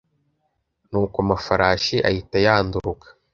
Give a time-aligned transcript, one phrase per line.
[0.89, 3.07] nuko amafarasi ahita yanduruka